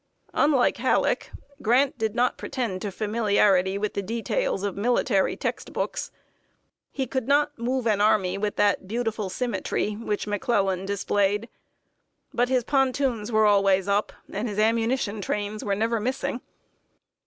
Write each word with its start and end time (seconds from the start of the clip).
Unlike 0.33 0.77
Halleck, 0.77 1.29
Grant 1.61 1.95
did 1.99 2.15
not 2.15 2.35
pretend 2.39 2.81
to 2.81 2.91
familiarity 2.91 3.77
with 3.77 3.93
the 3.93 4.01
details 4.01 4.63
of 4.63 4.75
military 4.75 5.35
text 5.37 5.73
books. 5.73 6.09
He 6.91 7.05
could 7.05 7.27
not 7.27 7.55
move 7.59 7.85
an 7.85 8.01
army 8.01 8.35
with 8.35 8.55
that 8.55 8.87
beautiful 8.87 9.29
symmetry 9.29 9.91
which 9.93 10.25
McClellan 10.25 10.87
displayed; 10.87 11.49
but 12.33 12.49
his 12.49 12.63
pontoons 12.63 13.31
were 13.31 13.45
always 13.45 13.87
up, 13.87 14.11
and 14.33 14.47
his 14.49 14.57
ammunition 14.57 15.21
trains 15.21 15.63
were 15.63 15.75
never 15.75 15.99
missing. 15.99 16.41